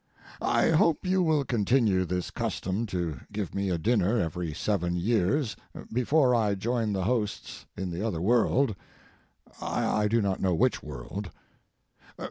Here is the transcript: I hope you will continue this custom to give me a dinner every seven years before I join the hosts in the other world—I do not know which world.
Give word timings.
I 0.41 0.71
hope 0.71 1.05
you 1.05 1.21
will 1.21 1.45
continue 1.45 2.05
this 2.05 2.31
custom 2.31 2.87
to 2.87 3.19
give 3.31 3.53
me 3.53 3.69
a 3.69 3.77
dinner 3.77 4.17
every 4.19 4.51
seven 4.51 4.95
years 4.95 5.55
before 5.93 6.33
I 6.33 6.55
join 6.55 6.93
the 6.93 7.03
hosts 7.03 7.67
in 7.77 7.91
the 7.91 8.01
other 8.03 8.19
world—I 8.19 10.07
do 10.07 10.19
not 10.19 10.41
know 10.41 10.55
which 10.55 10.81
world. 10.81 11.29